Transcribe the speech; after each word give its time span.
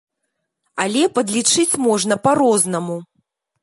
Але 0.85 1.03
падлічыць 1.19 1.69
можна 1.87 2.15
па-рознаму. 2.29 2.97